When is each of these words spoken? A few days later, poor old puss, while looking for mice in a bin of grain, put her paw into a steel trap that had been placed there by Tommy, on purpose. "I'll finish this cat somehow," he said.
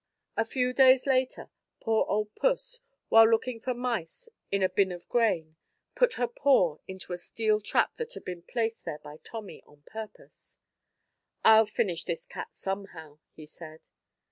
A 0.35 0.45
few 0.45 0.73
days 0.73 1.05
later, 1.05 1.51
poor 1.79 2.07
old 2.09 2.33
puss, 2.33 2.79
while 3.09 3.29
looking 3.29 3.59
for 3.59 3.75
mice 3.75 4.29
in 4.51 4.63
a 4.63 4.67
bin 4.67 4.91
of 4.91 5.07
grain, 5.09 5.57
put 5.93 6.15
her 6.15 6.27
paw 6.27 6.79
into 6.87 7.13
a 7.13 7.19
steel 7.19 7.61
trap 7.61 7.97
that 7.97 8.13
had 8.15 8.25
been 8.25 8.41
placed 8.41 8.83
there 8.83 8.97
by 8.97 9.17
Tommy, 9.17 9.61
on 9.67 9.83
purpose. 9.85 10.57
"I'll 11.45 11.67
finish 11.67 12.03
this 12.03 12.25
cat 12.25 12.47
somehow," 12.55 13.19
he 13.35 13.45
said. 13.45 13.89